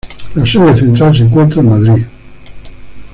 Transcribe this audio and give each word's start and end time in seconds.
La 0.35 0.43
sede 0.47 0.75
central 0.75 1.15
se 1.15 1.21
encuentra 1.21 1.61
en 1.61 1.69
Madrid. 1.69 2.03